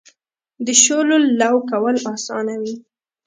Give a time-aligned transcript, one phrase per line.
[0.65, 2.75] د شولو لو کول اسانه وي.